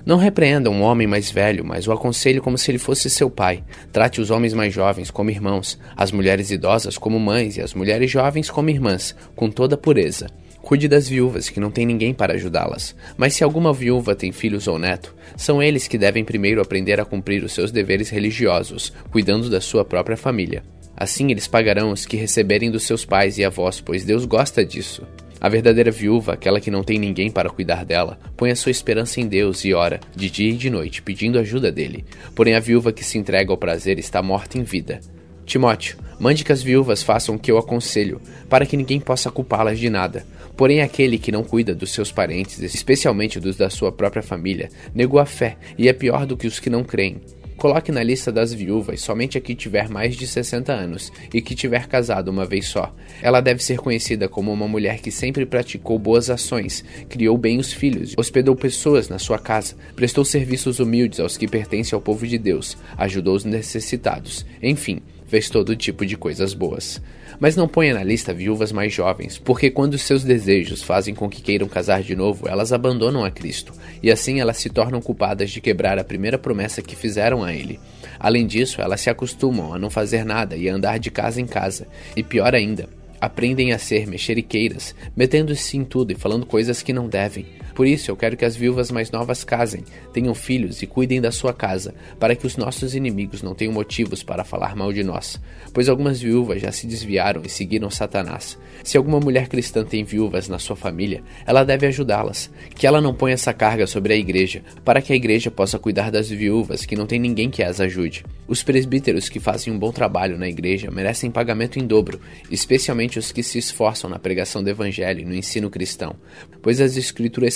não 0.05 0.17
repreenda 0.17 0.69
um 0.69 0.83
homem 0.83 1.07
mais 1.07 1.31
velho, 1.31 1.65
mas 1.65 1.87
o 1.87 1.91
aconselhe 1.91 2.39
como 2.39 2.59
se 2.59 2.69
ele 2.69 2.77
fosse 2.77 3.09
seu 3.09 3.27
pai. 3.27 3.63
Trate 3.91 4.21
os 4.21 4.29
homens 4.29 4.53
mais 4.53 4.71
jovens 4.71 5.09
como 5.09 5.31
irmãos, 5.31 5.79
as 5.97 6.11
mulheres 6.11 6.51
idosas 6.51 6.95
como 6.95 7.19
mães 7.19 7.57
e 7.57 7.61
as 7.61 7.73
mulheres 7.73 8.11
jovens 8.11 8.51
como 8.51 8.69
irmãs, 8.69 9.15
com 9.35 9.49
toda 9.49 9.75
pureza. 9.75 10.27
Cuide 10.61 10.87
das 10.87 11.09
viúvas, 11.09 11.49
que 11.49 11.59
não 11.59 11.71
tem 11.71 11.87
ninguém 11.87 12.13
para 12.13 12.33
ajudá-las. 12.33 12.95
Mas 13.17 13.33
se 13.33 13.43
alguma 13.43 13.73
viúva 13.73 14.15
tem 14.15 14.31
filhos 14.31 14.67
ou 14.67 14.77
neto, 14.77 15.15
são 15.35 15.61
eles 15.61 15.87
que 15.87 15.97
devem 15.97 16.23
primeiro 16.23 16.61
aprender 16.61 16.99
a 17.01 17.05
cumprir 17.05 17.43
os 17.43 17.53
seus 17.53 17.71
deveres 17.71 18.11
religiosos, 18.11 18.93
cuidando 19.09 19.49
da 19.49 19.59
sua 19.59 19.83
própria 19.83 20.15
família. 20.15 20.63
Assim 20.95 21.31
eles 21.31 21.47
pagarão 21.47 21.91
os 21.91 22.05
que 22.05 22.15
receberem 22.15 22.69
dos 22.69 22.83
seus 22.83 23.03
pais 23.03 23.39
e 23.39 23.43
avós, 23.43 23.81
pois 23.81 24.05
Deus 24.05 24.23
gosta 24.23 24.63
disso. 24.63 25.01
A 25.39 25.49
verdadeira 25.49 25.91
viúva, 25.91 26.33
aquela 26.33 26.59
que 26.59 26.71
não 26.71 26.83
tem 26.83 26.97
ninguém 26.97 27.29
para 27.29 27.49
cuidar 27.49 27.85
dela, 27.85 28.17
põe 28.35 28.51
a 28.51 28.55
sua 28.55 28.71
esperança 28.71 29.19
em 29.19 29.27
Deus 29.27 29.65
e 29.65 29.73
ora, 29.73 29.99
de 30.15 30.29
dia 30.29 30.49
e 30.49 30.57
de 30.57 30.69
noite, 30.69 31.01
pedindo 31.01 31.37
ajuda 31.37 31.71
dele. 31.71 32.05
Porém, 32.33 32.55
a 32.55 32.59
viúva 32.59 32.91
que 32.91 33.03
se 33.03 33.17
entrega 33.17 33.51
ao 33.51 33.57
prazer 33.57 33.99
está 33.99 34.21
morta 34.21 34.57
em 34.57 34.63
vida. 34.63 34.99
Timóteo, 35.45 35.97
mande 36.19 36.43
que 36.43 36.51
as 36.51 36.63
viúvas 36.63 37.03
façam 37.03 37.35
o 37.35 37.39
que 37.39 37.51
eu 37.51 37.57
aconselho, 37.57 38.19
para 38.49 38.65
que 38.65 38.75
ninguém 38.75 38.99
possa 38.99 39.29
culpá-las 39.29 39.77
de 39.77 39.89
nada. 39.89 40.25
Porém, 40.57 40.81
aquele 40.81 41.19
que 41.19 41.31
não 41.31 41.43
cuida 41.43 41.75
dos 41.75 41.91
seus 41.91 42.11
parentes, 42.11 42.59
especialmente 42.61 43.39
dos 43.39 43.57
da 43.57 43.69
sua 43.69 43.91
própria 43.91 44.23
família, 44.23 44.69
negou 44.93 45.19
a 45.19 45.25
fé 45.25 45.57
e 45.77 45.87
é 45.87 45.93
pior 45.93 46.25
do 46.25 46.37
que 46.37 46.47
os 46.47 46.59
que 46.59 46.69
não 46.69 46.83
creem. 46.83 47.21
Coloque 47.57 47.91
na 47.91 48.03
lista 48.03 48.31
das 48.31 48.53
viúvas 48.53 49.01
somente 49.01 49.37
a 49.37 49.41
que 49.41 49.55
tiver 49.55 49.89
mais 49.89 50.15
de 50.15 50.27
60 50.27 50.73
anos 50.73 51.11
e 51.33 51.41
que 51.41 51.55
tiver 51.55 51.87
casado 51.87 52.29
uma 52.29 52.45
vez 52.45 52.67
só. 52.67 52.93
Ela 53.21 53.41
deve 53.41 53.63
ser 53.63 53.77
conhecida 53.77 54.27
como 54.27 54.51
uma 54.51 54.67
mulher 54.67 54.99
que 54.99 55.09
sempre 55.09 55.45
praticou 55.45 55.97
boas 55.97 56.29
ações, 56.29 56.83
criou 57.07 57.37
bem 57.37 57.57
os 57.57 57.71
filhos, 57.71 58.13
hospedou 58.17 58.55
pessoas 58.55 59.07
na 59.07 59.19
sua 59.19 59.39
casa, 59.39 59.75
prestou 59.95 60.25
serviços 60.25 60.79
humildes 60.79 61.19
aos 61.19 61.37
que 61.37 61.47
pertencem 61.47 61.95
ao 61.95 62.01
povo 62.01 62.27
de 62.27 62.37
Deus, 62.37 62.77
ajudou 62.97 63.35
os 63.35 63.45
necessitados, 63.45 64.45
enfim, 64.61 65.01
fez 65.27 65.49
todo 65.49 65.75
tipo 65.75 66.05
de 66.05 66.17
coisas 66.17 66.53
boas. 66.53 67.01
Mas 67.39 67.55
não 67.55 67.67
ponha 67.67 67.93
na 67.93 68.03
lista 68.03 68.33
viúvas 68.33 68.71
mais 68.71 68.93
jovens, 68.93 69.37
porque 69.37 69.69
quando 69.69 69.97
seus 69.97 70.23
desejos 70.23 70.81
fazem 70.81 71.13
com 71.13 71.29
que 71.29 71.41
queiram 71.41 71.67
casar 71.67 72.01
de 72.01 72.15
novo, 72.15 72.47
elas 72.47 72.71
abandonam 72.71 73.23
a 73.23 73.31
Cristo, 73.31 73.73
e 74.01 74.11
assim 74.11 74.39
elas 74.39 74.57
se 74.57 74.69
tornam 74.69 75.01
culpadas 75.01 75.51
de 75.51 75.61
quebrar 75.61 75.99
a 75.99 76.03
primeira 76.03 76.37
promessa 76.37 76.81
que 76.81 76.95
fizeram 76.95 77.43
a 77.43 77.53
Ele. 77.53 77.79
Além 78.19 78.47
disso, 78.47 78.81
elas 78.81 79.01
se 79.01 79.09
acostumam 79.09 79.73
a 79.73 79.79
não 79.79 79.89
fazer 79.89 80.23
nada 80.23 80.55
e 80.55 80.69
a 80.69 80.73
andar 80.73 80.97
de 80.97 81.11
casa 81.11 81.41
em 81.41 81.45
casa, 81.45 81.87
e 82.15 82.23
pior 82.23 82.55
ainda, 82.55 82.87
aprendem 83.19 83.73
a 83.73 83.77
ser 83.77 84.07
mexeriqueiras, 84.07 84.95
metendo-se 85.15 85.77
em 85.77 85.83
tudo 85.83 86.11
e 86.11 86.15
falando 86.15 86.45
coisas 86.45 86.81
que 86.81 86.93
não 86.93 87.07
devem. 87.07 87.45
Por 87.75 87.85
isso, 87.85 88.09
eu 88.09 88.15
quero 88.15 88.37
que 88.37 88.45
as 88.45 88.55
viúvas 88.55 88.89
mais 88.89 89.11
novas 89.11 89.43
casem, 89.43 89.83
tenham 90.13 90.33
filhos 90.33 90.81
e 90.81 90.87
cuidem 90.87 91.19
da 91.19 91.29
sua 91.29 91.53
casa, 91.53 91.93
para 92.17 92.33
que 92.33 92.47
os 92.47 92.55
nossos 92.55 92.95
inimigos 92.95 93.43
não 93.43 93.53
tenham 93.53 93.73
motivos 93.73 94.23
para 94.23 94.45
falar 94.45 94.77
mal 94.77 94.93
de 94.93 95.03
nós. 95.03 95.39
Pois 95.73 95.89
algumas 95.89 96.21
viúvas 96.21 96.61
já 96.61 96.71
se 96.71 96.87
desviaram 96.87 97.41
e 97.43 97.49
seguiram 97.49 97.89
Satanás. 97.89 98.57
Se 98.81 98.97
alguma 98.97 99.19
mulher 99.19 99.49
cristã 99.49 99.83
tem 99.83 100.05
viúvas 100.05 100.47
na 100.47 100.57
sua 100.57 100.77
família, 100.77 101.21
ela 101.45 101.65
deve 101.65 101.85
ajudá-las. 101.87 102.49
Que 102.73 102.87
ela 102.87 103.01
não 103.01 103.13
ponha 103.13 103.33
essa 103.33 103.53
carga 103.53 103.85
sobre 103.85 104.13
a 104.13 104.17
igreja, 104.17 104.63
para 104.85 105.01
que 105.01 105.11
a 105.11 105.15
igreja 105.15 105.51
possa 105.51 105.77
cuidar 105.77 106.09
das 106.09 106.29
viúvas 106.29 106.85
que 106.85 106.95
não 106.95 107.05
tem 107.05 107.19
ninguém 107.19 107.49
que 107.49 107.61
as 107.61 107.81
ajude. 107.81 108.23
Os 108.47 108.63
presbíteros 108.63 109.27
que 109.27 109.39
fazem 109.39 109.73
um 109.73 109.77
bom 109.77 109.91
trabalho 109.91 110.37
na 110.37 110.47
igreja 110.47 110.89
merecem 110.91 111.29
pagamento 111.29 111.77
em 111.77 111.85
dobro, 111.85 112.21
especialmente 112.49 113.19
os 113.19 113.33
que 113.33 113.43
se 113.43 113.57
esforçam 113.57 114.09
na 114.09 114.19
pregação 114.19 114.63
do 114.63 114.69
evangelho 114.69 115.21
e 115.21 115.25
no 115.25 115.35
ensino 115.35 115.69
cristão, 115.69 116.15
pois 116.61 116.79
as 116.79 116.95
escrituras 116.95 117.53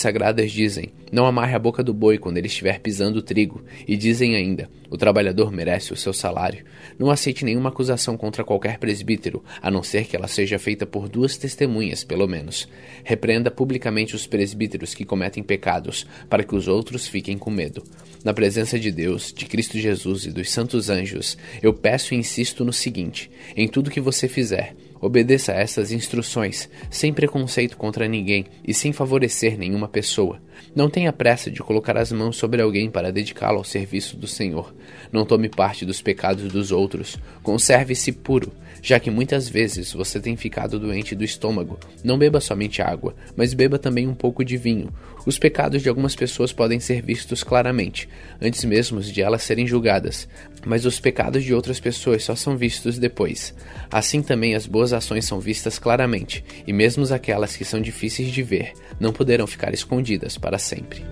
dizem: 0.51 0.91
Não 1.11 1.25
amarre 1.25 1.55
a 1.55 1.59
boca 1.59 1.83
do 1.83 1.93
boi 1.93 2.17
quando 2.17 2.37
ele 2.37 2.47
estiver 2.47 2.79
pisando 2.79 3.19
o 3.19 3.21
trigo, 3.21 3.63
e 3.87 3.95
dizem 3.95 4.35
ainda: 4.35 4.69
O 4.89 4.97
trabalhador 4.97 5.51
merece 5.51 5.93
o 5.93 5.95
seu 5.95 6.13
salário. 6.13 6.63
Não 6.97 7.09
aceite 7.09 7.45
nenhuma 7.45 7.69
acusação 7.69 8.17
contra 8.17 8.43
qualquer 8.43 8.77
presbítero, 8.77 9.43
a 9.61 9.69
não 9.69 9.83
ser 9.83 10.05
que 10.05 10.15
ela 10.15 10.27
seja 10.27 10.59
feita 10.59 10.85
por 10.85 11.07
duas 11.07 11.37
testemunhas, 11.37 12.03
pelo 12.03 12.27
menos. 12.27 12.67
Repreenda 13.03 13.51
publicamente 13.51 14.15
os 14.15 14.27
presbíteros 14.27 14.93
que 14.93 15.05
cometem 15.05 15.43
pecados, 15.43 16.05
para 16.29 16.43
que 16.43 16.55
os 16.55 16.67
outros 16.67 17.07
fiquem 17.07 17.37
com 17.37 17.49
medo. 17.49 17.83
Na 18.23 18.33
presença 18.33 18.77
de 18.77 18.91
Deus, 18.91 19.31
de 19.31 19.45
Cristo 19.45 19.77
Jesus 19.77 20.25
e 20.25 20.31
dos 20.31 20.51
santos 20.51 20.89
anjos, 20.89 21.37
eu 21.61 21.73
peço 21.73 22.13
e 22.13 22.17
insisto 22.17 22.65
no 22.65 22.73
seguinte: 22.73 23.31
em 23.55 23.67
tudo 23.67 23.91
que 23.91 24.01
você 24.01 24.27
fizer, 24.27 24.75
Obedeça 25.01 25.53
a 25.53 25.55
essas 25.55 25.91
instruções, 25.91 26.69
sem 26.89 27.13
preconceito 27.13 27.77
contra 27.77 28.07
ninguém 28.07 28.45
e 28.67 28.73
sem 28.73 28.91
favorecer 28.91 29.57
nenhuma 29.57 29.87
pessoa. 29.87 30.41
Não 30.75 30.89
tenha 30.89 31.11
pressa 31.11 31.49
de 31.49 31.61
colocar 31.61 31.97
as 31.97 32.11
mãos 32.11 32.37
sobre 32.37 32.61
alguém 32.61 32.89
para 32.89 33.11
dedicá-lo 33.11 33.57
ao 33.57 33.63
serviço 33.63 34.15
do 34.15 34.27
Senhor. 34.27 34.73
Não 35.11 35.25
tome 35.25 35.49
parte 35.49 35.85
dos 35.85 36.01
pecados 36.01 36.51
dos 36.51 36.71
outros. 36.71 37.17
Conserve-se 37.41 38.11
puro, 38.11 38.51
já 38.81 38.99
que 38.99 39.11
muitas 39.11 39.49
vezes 39.49 39.93
você 39.93 40.19
tem 40.19 40.37
ficado 40.37 40.79
doente 40.79 41.15
do 41.15 41.23
estômago. 41.23 41.79
Não 42.03 42.17
beba 42.17 42.39
somente 42.39 42.81
água, 42.81 43.15
mas 43.35 43.53
beba 43.53 43.77
também 43.77 44.07
um 44.07 44.13
pouco 44.13 44.45
de 44.45 44.57
vinho. 44.57 44.93
Os 45.25 45.37
pecados 45.37 45.81
de 45.81 45.89
algumas 45.89 46.15
pessoas 46.15 46.53
podem 46.53 46.79
ser 46.79 47.01
vistos 47.01 47.43
claramente, 47.43 48.07
antes 48.41 48.63
mesmo 48.63 49.01
de 49.01 49.21
elas 49.21 49.43
serem 49.43 49.67
julgadas, 49.67 50.27
mas 50.65 50.85
os 50.85 50.99
pecados 50.99 51.43
de 51.43 51.53
outras 51.53 51.79
pessoas 51.79 52.23
só 52.23 52.35
são 52.35 52.55
vistos 52.55 52.97
depois. 52.97 53.53
Assim 53.91 54.21
também 54.21 54.55
as 54.55 54.65
boas 54.65 54.93
ações 54.93 55.25
são 55.25 55.39
vistas 55.39 55.77
claramente, 55.77 56.43
e 56.65 56.71
mesmo 56.71 56.99
aquelas 57.13 57.55
que 57.55 57.65
são 57.65 57.81
difíceis 57.81 58.31
de 58.31 58.41
ver 58.43 58.73
não 58.99 59.13
poderão 59.13 59.47
ficar 59.47 59.73
escondidas 59.73 60.37
para 60.37 60.48
sempre. 60.57 61.05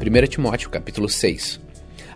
1 0.00 0.26
Timóteo 0.28 0.70
capítulo 0.70 1.08
6 1.08 1.69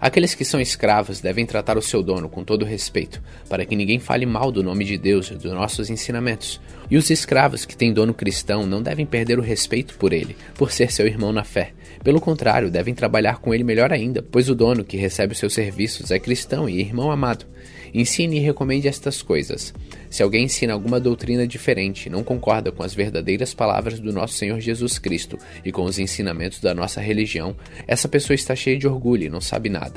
Aqueles 0.04 0.34
que 0.34 0.44
são 0.44 0.60
escravos 0.60 1.22
devem 1.22 1.46
tratar 1.46 1.78
o 1.78 1.82
seu 1.82 2.02
dono 2.02 2.28
com 2.28 2.44
todo 2.44 2.62
respeito, 2.62 3.22
para 3.48 3.64
que 3.64 3.74
ninguém 3.74 3.98
fale 3.98 4.26
mal 4.26 4.52
do 4.52 4.62
nome 4.62 4.84
de 4.84 4.98
Deus 4.98 5.30
e 5.30 5.34
dos 5.34 5.50
nossos 5.50 5.88
ensinamentos. 5.88 6.60
E 6.90 6.98
os 6.98 7.08
escravos 7.08 7.64
que 7.64 7.74
têm 7.74 7.90
dono 7.90 8.12
cristão 8.12 8.66
não 8.66 8.82
devem 8.82 9.06
perder 9.06 9.38
o 9.38 9.42
respeito 9.42 9.96
por 9.96 10.12
ele, 10.12 10.36
por 10.56 10.70
ser 10.70 10.92
seu 10.92 11.06
irmão 11.06 11.32
na 11.32 11.42
fé. 11.42 11.72
Pelo 12.02 12.20
contrário, 12.20 12.70
devem 12.70 12.92
trabalhar 12.92 13.38
com 13.38 13.54
ele 13.54 13.64
melhor 13.64 13.94
ainda, 13.94 14.22
pois 14.22 14.50
o 14.50 14.54
dono 14.54 14.84
que 14.84 14.98
recebe 14.98 15.32
os 15.32 15.38
seus 15.38 15.54
serviços 15.54 16.10
é 16.10 16.18
cristão 16.18 16.68
e 16.68 16.78
irmão 16.78 17.10
amado. 17.10 17.46
Ensine 17.94 18.38
e 18.38 18.40
recomende 18.40 18.88
estas 18.88 19.22
coisas. 19.22 19.72
Se 20.10 20.20
alguém 20.20 20.44
ensina 20.44 20.72
alguma 20.72 20.98
doutrina 20.98 21.46
diferente, 21.46 22.10
não 22.10 22.24
concorda 22.24 22.72
com 22.72 22.82
as 22.82 22.92
verdadeiras 22.92 23.54
palavras 23.54 24.00
do 24.00 24.12
nosso 24.12 24.34
Senhor 24.34 24.58
Jesus 24.58 24.98
Cristo 24.98 25.38
e 25.64 25.70
com 25.70 25.84
os 25.84 26.00
ensinamentos 26.00 26.60
da 26.60 26.74
nossa 26.74 27.00
religião, 27.00 27.56
essa 27.86 28.08
pessoa 28.08 28.34
está 28.34 28.56
cheia 28.56 28.76
de 28.76 28.88
orgulho 28.88 29.24
e 29.24 29.30
não 29.30 29.40
sabe 29.40 29.68
nada. 29.68 29.93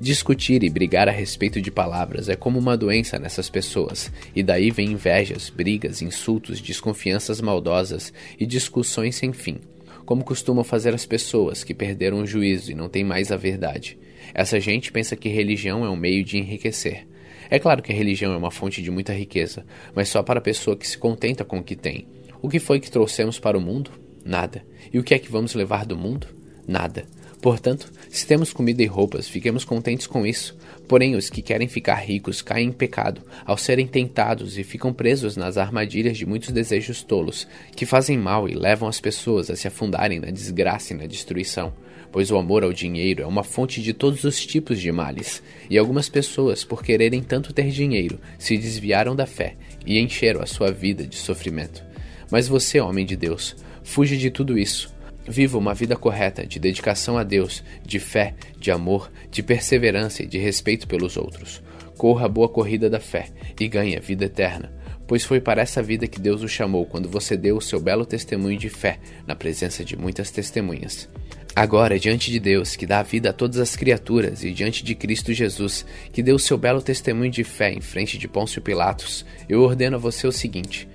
Discutir 0.00 0.62
e 0.62 0.70
brigar 0.70 1.08
a 1.08 1.12
respeito 1.12 1.60
de 1.60 1.70
palavras 1.70 2.28
é 2.28 2.36
como 2.36 2.58
uma 2.58 2.76
doença 2.76 3.18
nessas 3.18 3.50
pessoas, 3.50 4.10
e 4.34 4.42
daí 4.42 4.70
vem 4.70 4.92
invejas, 4.92 5.50
brigas, 5.50 6.02
insultos, 6.02 6.60
desconfianças 6.60 7.40
maldosas 7.40 8.12
e 8.38 8.46
discussões 8.46 9.16
sem 9.16 9.32
fim 9.32 9.60
como 10.06 10.22
costumam 10.22 10.62
fazer 10.62 10.94
as 10.94 11.04
pessoas 11.04 11.64
que 11.64 11.74
perderam 11.74 12.18
o 12.20 12.26
juízo 12.26 12.70
e 12.70 12.74
não 12.76 12.88
têm 12.88 13.02
mais 13.02 13.32
a 13.32 13.36
verdade. 13.36 13.98
Essa 14.32 14.60
gente 14.60 14.92
pensa 14.92 15.16
que 15.16 15.28
religião 15.28 15.84
é 15.84 15.90
um 15.90 15.96
meio 15.96 16.22
de 16.22 16.38
enriquecer. 16.38 17.06
É 17.50 17.58
claro 17.58 17.82
que 17.82 17.92
a 17.92 17.94
religião 17.94 18.32
é 18.32 18.36
uma 18.36 18.50
fonte 18.50 18.80
de 18.80 18.90
muita 18.90 19.12
riqueza, 19.12 19.66
mas 19.94 20.08
só 20.08 20.22
para 20.22 20.38
a 20.38 20.42
pessoa 20.42 20.76
que 20.76 20.86
se 20.86 20.96
contenta 20.96 21.44
com 21.44 21.58
o 21.58 21.62
que 21.62 21.76
tem. 21.76 22.06
O 22.40 22.48
que 22.48 22.60
foi 22.60 22.80
que 22.80 22.90
trouxemos 22.90 23.38
para 23.38 23.58
o 23.58 23.60
mundo? 23.60 23.90
Nada. 24.24 24.64
E 24.92 24.98
o 24.98 25.02
que 25.02 25.14
é 25.14 25.18
que 25.18 25.30
vamos 25.30 25.54
levar 25.54 25.84
do 25.84 25.96
mundo? 25.96 26.28
Nada. 26.66 27.06
Portanto, 27.40 27.92
se 28.10 28.26
temos 28.26 28.52
comida 28.52 28.82
e 28.82 28.86
roupas, 28.86 29.28
fiquemos 29.28 29.64
contentes 29.64 30.06
com 30.06 30.26
isso. 30.26 30.56
Porém, 30.88 31.14
os 31.14 31.28
que 31.28 31.42
querem 31.42 31.68
ficar 31.68 31.96
ricos 31.96 32.42
caem 32.42 32.68
em 32.68 32.72
pecado 32.72 33.20
ao 33.44 33.56
serem 33.56 33.86
tentados 33.86 34.56
e 34.56 34.64
ficam 34.64 34.92
presos 34.92 35.36
nas 35.36 35.56
armadilhas 35.56 36.16
de 36.16 36.26
muitos 36.26 36.50
desejos 36.50 37.02
tolos, 37.02 37.46
que 37.74 37.84
fazem 37.84 38.16
mal 38.16 38.48
e 38.48 38.54
levam 38.54 38.88
as 38.88 39.00
pessoas 39.00 39.50
a 39.50 39.56
se 39.56 39.68
afundarem 39.68 40.20
na 40.20 40.30
desgraça 40.30 40.92
e 40.92 40.96
na 40.96 41.06
destruição 41.06 41.72
pois 42.16 42.30
o 42.30 42.38
amor 42.38 42.64
ao 42.64 42.72
dinheiro 42.72 43.22
é 43.22 43.26
uma 43.26 43.42
fonte 43.42 43.82
de 43.82 43.92
todos 43.92 44.24
os 44.24 44.46
tipos 44.46 44.80
de 44.80 44.90
males, 44.90 45.42
e 45.68 45.76
algumas 45.76 46.08
pessoas, 46.08 46.64
por 46.64 46.82
quererem 46.82 47.22
tanto 47.22 47.52
ter 47.52 47.68
dinheiro, 47.68 48.18
se 48.38 48.56
desviaram 48.56 49.14
da 49.14 49.26
fé 49.26 49.54
e 49.84 49.98
encheram 49.98 50.40
a 50.40 50.46
sua 50.46 50.72
vida 50.72 51.06
de 51.06 51.16
sofrimento. 51.16 51.84
Mas 52.30 52.48
você, 52.48 52.80
homem 52.80 53.04
de 53.04 53.16
Deus, 53.16 53.54
fuja 53.84 54.16
de 54.16 54.30
tudo 54.30 54.58
isso. 54.58 54.95
Viva 55.28 55.58
uma 55.58 55.74
vida 55.74 55.96
correta, 55.96 56.46
de 56.46 56.58
dedicação 56.58 57.18
a 57.18 57.24
Deus, 57.24 57.62
de 57.84 57.98
fé, 57.98 58.34
de 58.58 58.70
amor, 58.70 59.10
de 59.30 59.42
perseverança 59.42 60.22
e 60.22 60.26
de 60.26 60.38
respeito 60.38 60.86
pelos 60.86 61.16
outros. 61.16 61.62
Corra 61.98 62.26
a 62.26 62.28
boa 62.28 62.48
corrida 62.48 62.88
da 62.88 63.00
fé 63.00 63.30
e 63.58 63.66
ganhe 63.66 63.96
a 63.96 64.00
vida 64.00 64.26
eterna, 64.26 64.72
pois 65.06 65.24
foi 65.24 65.40
para 65.40 65.62
essa 65.62 65.82
vida 65.82 66.06
que 66.06 66.20
Deus 66.20 66.42
o 66.42 66.48
chamou 66.48 66.86
quando 66.86 67.08
você 67.08 67.36
deu 67.36 67.56
o 67.56 67.62
seu 67.62 67.80
belo 67.80 68.06
testemunho 68.06 68.58
de 68.58 68.68
fé 68.68 68.98
na 69.26 69.34
presença 69.34 69.84
de 69.84 69.96
muitas 69.96 70.30
testemunhas. 70.30 71.08
Agora, 71.56 71.98
diante 71.98 72.30
de 72.30 72.38
Deus, 72.38 72.76
que 72.76 72.86
dá 72.86 73.02
vida 73.02 73.30
a 73.30 73.32
todas 73.32 73.58
as 73.58 73.74
criaturas, 73.74 74.44
e 74.44 74.52
diante 74.52 74.84
de 74.84 74.94
Cristo 74.94 75.32
Jesus, 75.32 75.86
que 76.12 76.22
deu 76.22 76.38
seu 76.38 76.58
belo 76.58 76.82
testemunho 76.82 77.30
de 77.30 77.42
fé 77.44 77.72
em 77.72 77.80
frente 77.80 78.18
de 78.18 78.28
Pôncio 78.28 78.60
Pilatos, 78.60 79.24
eu 79.48 79.62
ordeno 79.62 79.96
a 79.96 79.98
você 79.98 80.26
o 80.26 80.32
seguinte: 80.32 80.86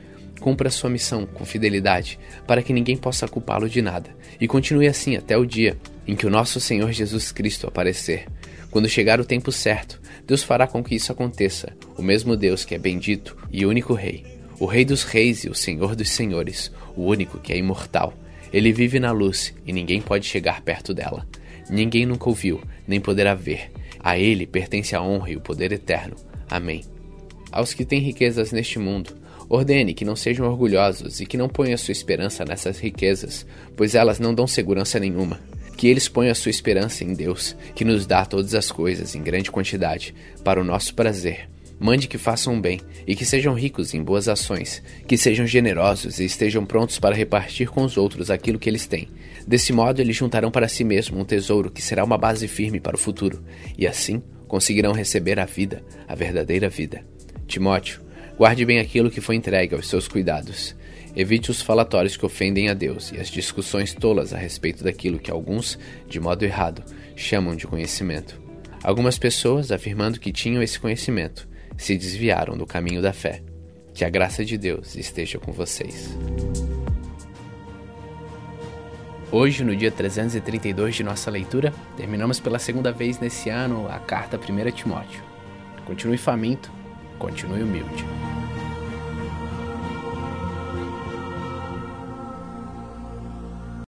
cumpra 0.41 0.69
sua 0.69 0.89
missão 0.89 1.25
com 1.25 1.45
fidelidade, 1.45 2.19
para 2.45 2.61
que 2.61 2.73
ninguém 2.73 2.97
possa 2.97 3.29
culpá-lo 3.29 3.69
de 3.69 3.81
nada, 3.81 4.09
e 4.41 4.47
continue 4.47 4.87
assim 4.87 5.15
até 5.15 5.37
o 5.37 5.45
dia 5.45 5.77
em 6.05 6.15
que 6.15 6.27
o 6.27 6.29
nosso 6.29 6.59
Senhor 6.59 6.91
Jesus 6.91 7.31
Cristo 7.31 7.65
aparecer. 7.65 8.25
Quando 8.69 8.89
chegar 8.89 9.21
o 9.21 9.25
tempo 9.25 9.51
certo, 9.51 10.01
Deus 10.27 10.43
fará 10.43 10.67
com 10.67 10.83
que 10.83 10.95
isso 10.95 11.11
aconteça, 11.13 11.71
o 11.97 12.01
mesmo 12.01 12.35
Deus 12.35 12.65
que 12.65 12.75
é 12.75 12.77
bendito 12.77 13.37
e 13.49 13.65
único 13.65 13.93
Rei, 13.93 14.25
o 14.59 14.65
Rei 14.65 14.83
dos 14.83 15.03
Reis 15.03 15.45
e 15.45 15.49
o 15.49 15.55
Senhor 15.55 15.95
dos 15.95 16.09
Senhores, 16.09 16.71
o 16.95 17.03
único 17.03 17.39
que 17.39 17.53
é 17.53 17.57
imortal 17.57 18.13
ele 18.53 18.73
vive 18.73 18.99
na 18.99 19.11
luz 19.11 19.53
e 19.65 19.71
ninguém 19.71 20.01
pode 20.01 20.25
chegar 20.25 20.61
perto 20.61 20.93
dela. 20.93 21.25
Ninguém 21.69 22.05
nunca 22.05 22.27
ouviu, 22.27 22.61
nem 22.85 22.99
poderá 22.99 23.33
ver. 23.33 23.71
A 23.99 24.17
ele 24.17 24.45
pertence 24.45 24.95
a 24.95 25.01
honra 25.01 25.31
e 25.31 25.37
o 25.37 25.41
poder 25.41 25.71
eterno. 25.71 26.15
Amém. 26.49 26.83
Aos 27.51 27.73
que 27.73 27.85
têm 27.85 28.01
riquezas 28.01 28.51
neste 28.51 28.77
mundo, 28.77 29.15
ordene 29.53 29.93
que 29.93 30.05
não 30.05 30.15
sejam 30.15 30.47
orgulhosos 30.47 31.19
e 31.19 31.25
que 31.25 31.37
não 31.37 31.49
ponham 31.49 31.77
sua 31.77 31.91
esperança 31.91 32.45
nessas 32.45 32.79
riquezas, 32.79 33.45
pois 33.75 33.95
elas 33.95 34.19
não 34.19 34.33
dão 34.33 34.47
segurança 34.47 34.99
nenhuma. 34.99 35.39
Que 35.77 35.87
eles 35.87 36.07
ponham 36.07 36.31
a 36.31 36.35
sua 36.35 36.51
esperança 36.51 37.03
em 37.03 37.13
Deus, 37.13 37.55
que 37.73 37.85
nos 37.85 38.05
dá 38.05 38.25
todas 38.25 38.53
as 38.55 38.71
coisas 38.71 39.15
em 39.15 39.21
grande 39.23 39.51
quantidade, 39.51 40.13
para 40.43 40.61
o 40.61 40.63
nosso 40.63 40.93
prazer 40.93 41.49
Mande 41.83 42.07
que 42.07 42.19
façam 42.19 42.61
bem 42.61 42.79
e 43.07 43.15
que 43.15 43.25
sejam 43.25 43.55
ricos 43.55 43.95
em 43.95 44.03
boas 44.03 44.27
ações, 44.27 44.83
que 45.07 45.17
sejam 45.17 45.47
generosos 45.47 46.19
e 46.19 46.25
estejam 46.25 46.63
prontos 46.63 46.99
para 46.99 47.15
repartir 47.15 47.71
com 47.71 47.83
os 47.83 47.97
outros 47.97 48.29
aquilo 48.29 48.59
que 48.59 48.69
eles 48.69 48.85
têm. 48.85 49.07
Desse 49.47 49.73
modo, 49.73 49.99
eles 49.99 50.15
juntarão 50.15 50.51
para 50.51 50.67
si 50.67 50.83
mesmo 50.83 51.19
um 51.19 51.25
tesouro 51.25 51.71
que 51.71 51.81
será 51.81 52.03
uma 52.03 52.19
base 52.19 52.47
firme 52.47 52.79
para 52.79 52.95
o 52.95 52.99
futuro, 52.99 53.43
e 53.75 53.87
assim 53.87 54.21
conseguirão 54.47 54.91
receber 54.91 55.39
a 55.39 55.45
vida, 55.45 55.83
a 56.07 56.13
verdadeira 56.13 56.69
vida. 56.69 57.03
Timóteo, 57.47 57.99
guarde 58.41 58.65
bem 58.65 58.79
aquilo 58.79 59.11
que 59.11 59.21
foi 59.21 59.35
entregue 59.35 59.75
aos 59.75 59.87
seus 59.87 60.07
cuidados. 60.07 60.75
Evite 61.15 61.51
os 61.51 61.61
falatórios 61.61 62.17
que 62.17 62.25
ofendem 62.25 62.69
a 62.69 62.73
Deus 62.73 63.11
e 63.11 63.19
as 63.19 63.29
discussões 63.29 63.93
tolas 63.93 64.33
a 64.33 64.37
respeito 64.39 64.83
daquilo 64.83 65.19
que 65.19 65.29
alguns, 65.29 65.77
de 66.07 66.19
modo 66.19 66.43
errado, 66.43 66.83
chamam 67.15 67.55
de 67.55 67.67
conhecimento. 67.67 68.41
Algumas 68.83 69.19
pessoas, 69.19 69.71
afirmando 69.71 70.19
que 70.19 70.31
tinham 70.31 70.63
esse 70.63 70.79
conhecimento, 70.79 71.47
se 71.77 71.95
desviaram 71.95 72.57
do 72.57 72.65
caminho 72.65 72.99
da 72.99 73.13
fé. 73.13 73.43
Que 73.93 74.03
a 74.03 74.09
graça 74.09 74.43
de 74.43 74.57
Deus 74.57 74.95
esteja 74.95 75.37
com 75.37 75.51
vocês. 75.51 76.09
Hoje, 79.31 79.63
no 79.63 79.75
dia 79.75 79.91
332 79.91 80.95
de 80.95 81.03
nossa 81.03 81.29
leitura, 81.29 81.71
terminamos 81.95 82.39
pela 82.39 82.57
segunda 82.57 82.91
vez 82.91 83.19
nesse 83.19 83.51
ano 83.51 83.87
a 83.87 83.99
carta 83.99 84.35
1 84.35 84.71
Timóteo. 84.71 85.21
Continue 85.85 86.17
faminto, 86.17 86.71
continue 87.19 87.61
humilde. 87.61 88.03